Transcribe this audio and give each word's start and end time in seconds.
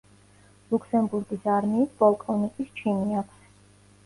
ლუქსემბურგის 0.71 1.45
არმიის 1.57 1.93
პოლკოვნიკის 2.01 2.73
ჩინი 2.81 3.21
აქვს. 3.23 3.47